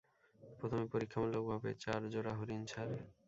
[0.59, 2.97] প্রথমে পরীক্ষামূলকভাবে চার জোড়া হরিণ ছাড়ে।